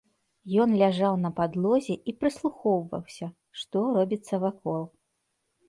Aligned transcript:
Ён 0.63 0.69
ляжаў 0.81 1.13
на 1.25 1.31
падлозе 1.39 1.97
і 2.09 2.15
прыслухоўваўся, 2.25 3.31
што 3.63 3.77
робіцца 4.01 4.43
вакол. 4.49 4.83